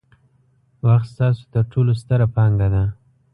وخت 0.85 1.07
ستاسو 1.13 1.43
ترټولو 1.53 1.91
ستره 2.01 2.25
پانګه 2.35 2.67
ده. 2.73 2.83